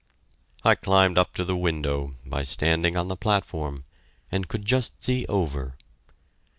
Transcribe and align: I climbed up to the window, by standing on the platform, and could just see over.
I 0.63 0.73
climbed 0.73 1.19
up 1.19 1.35
to 1.35 1.45
the 1.45 1.55
window, 1.55 2.15
by 2.25 2.41
standing 2.41 2.97
on 2.97 3.07
the 3.07 3.15
platform, 3.15 3.85
and 4.31 4.47
could 4.47 4.65
just 4.65 5.03
see 5.03 5.27
over. 5.27 5.77